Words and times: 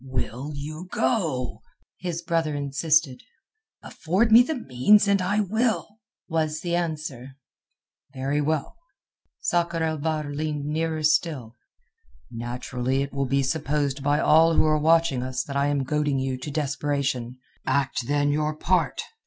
"Will 0.03 0.49
you 0.55 0.87
go?" 0.89 1.61
his 1.99 2.23
brother 2.23 2.55
insisted. 2.55 3.21
"Afford 3.83 4.31
me 4.31 4.41
the 4.41 4.55
means 4.55 5.07
and 5.07 5.21
I 5.21 5.41
will," 5.41 5.99
was 6.27 6.61
the 6.61 6.75
answer. 6.75 7.37
"Very 8.11 8.41
well." 8.41 8.77
Sakr 9.41 9.83
el 9.83 9.99
Bahr 9.99 10.31
leaned 10.33 10.65
nearer 10.65 11.03
still. 11.03 11.55
"Naturally 12.31 13.03
it 13.03 13.13
will 13.13 13.27
be 13.27 13.43
supposed 13.43 14.01
by 14.01 14.19
all 14.19 14.55
who 14.55 14.65
are 14.65 14.79
watching 14.79 15.21
us 15.21 15.43
that 15.43 15.55
I 15.55 15.67
am 15.67 15.83
goading 15.83 16.17
you 16.17 16.35
to 16.35 16.49
desperation. 16.49 17.37
Act, 17.67 18.07
then, 18.07 18.31
your 18.31 18.55
part. 18.55 19.03